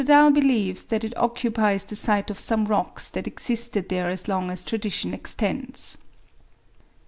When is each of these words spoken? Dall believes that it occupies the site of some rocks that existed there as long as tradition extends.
Dall 0.03 0.31
believes 0.31 0.85
that 0.85 1.03
it 1.03 1.15
occupies 1.15 1.83
the 1.85 1.95
site 1.95 2.31
of 2.31 2.39
some 2.39 2.65
rocks 2.65 3.11
that 3.11 3.27
existed 3.27 3.89
there 3.89 4.09
as 4.09 4.27
long 4.27 4.49
as 4.49 4.63
tradition 4.63 5.13
extends. 5.13 5.99